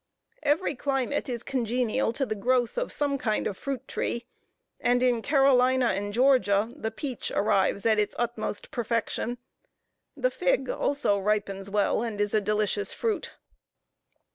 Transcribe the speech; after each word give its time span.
Every 0.41 0.73
climate 0.73 1.29
is 1.29 1.43
congenial 1.43 2.11
to 2.13 2.25
the 2.25 2.33
growth 2.33 2.75
of 2.75 2.91
some 2.91 3.19
kind 3.19 3.45
of 3.45 3.55
fruit 3.55 3.87
tree; 3.87 4.25
and 4.79 5.03
in 5.03 5.21
Carolina 5.21 5.89
and 5.89 6.11
Georgia, 6.11 6.73
the 6.75 6.89
peach 6.89 7.29
arrives 7.29 7.85
at 7.85 7.99
its 7.99 8.15
utmost 8.17 8.71
perfection; 8.71 9.37
the 10.17 10.31
fig 10.31 10.67
also 10.71 11.19
ripens 11.19 11.69
well, 11.69 12.01
and 12.01 12.19
is 12.19 12.33
a 12.33 12.41
delicious 12.41 12.91
fruit. 12.91 13.33